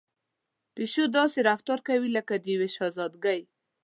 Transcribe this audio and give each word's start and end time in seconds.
پيشو 0.75 1.03
داسې 1.17 1.39
رفتار 1.49 1.79
کوي 1.87 2.09
لکه 2.17 2.33
د 2.37 2.45
يوې 2.53 2.69
شهزادګۍ. 2.75 3.39